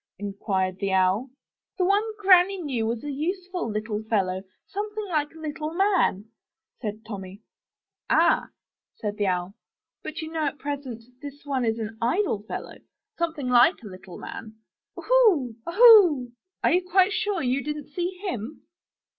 *' 0.13 0.17
inquired 0.27 0.79
the 0.79 0.91
Owl. 0.91 1.29
*The 1.77 1.85
one 1.85 2.01
Granny 2.19 2.59
knew 2.59 2.87
was 2.87 3.03
a 3.03 3.11
useful 3.11 3.69
little 3.69 4.01
fellow, 4.01 4.41
something 4.65 5.05
like 5.09 5.31
a 5.35 5.39
little 5.39 5.75
man, 5.75 6.25
said 6.81 7.05
Tommy. 7.05 7.43
*'Ah! 8.09 8.49
said 8.95 9.17
the 9.17 9.27
Owl, 9.27 9.53
''but 10.03 10.19
you 10.23 10.31
know 10.31 10.45
at 10.47 10.57
present 10.57 11.03
this 11.21 11.45
one 11.45 11.63
is 11.63 11.77
an 11.77 11.99
idle 12.01 12.41
fellow, 12.47 12.79
something 13.19 13.47
like 13.47 13.83
a 13.83 13.89
little 13.89 14.17
man. 14.17 14.55
Oohoo! 14.97 15.53
oohoo! 15.67 16.31
Are 16.63 16.71
you 16.71 16.81
quite 16.81 17.11
sure 17.13 17.43
you 17.43 17.63
didn't 17.63 17.89
see 17.91 18.17
him? 18.27 18.63